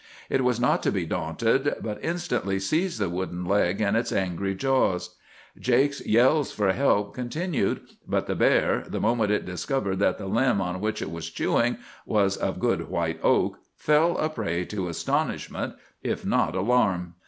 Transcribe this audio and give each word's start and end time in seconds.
It 0.31 0.43
was 0.43 0.59
not 0.59 0.81
to 0.81 0.91
be 0.91 1.05
daunted, 1.05 1.75
but 1.79 2.03
instantly 2.03 2.57
seized 2.59 2.97
the 2.97 3.07
wooden 3.07 3.45
leg 3.45 3.81
in 3.81 3.95
its 3.95 4.11
angry 4.11 4.55
jaws. 4.55 5.15
Jake's 5.59 6.03
yells 6.03 6.51
for 6.51 6.73
help 6.73 7.13
continued; 7.13 7.81
but 8.07 8.25
the 8.25 8.33
bear, 8.33 8.83
the 8.87 8.99
moment 8.99 9.29
it 9.29 9.45
discovered 9.45 9.97
that 9.99 10.17
the 10.17 10.25
limb 10.25 10.59
on 10.59 10.81
which 10.81 11.03
it 11.03 11.11
was 11.11 11.29
chewing 11.29 11.77
was 12.03 12.35
of 12.35 12.59
good 12.59 12.89
white 12.89 13.19
oak, 13.21 13.59
fell 13.75 14.17
a 14.17 14.27
prey 14.27 14.65
to 14.65 14.87
astonishment, 14.89 15.75
if 16.01 16.25
not 16.25 16.55
alarm. 16.55 17.13